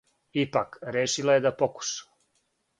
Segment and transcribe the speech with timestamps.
[0.43, 2.11] Ипак, решила је да покуша.